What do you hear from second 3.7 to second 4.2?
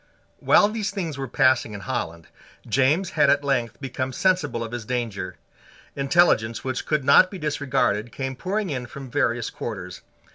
become